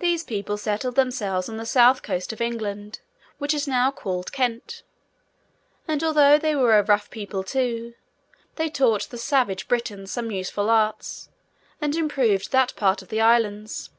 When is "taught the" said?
8.68-9.18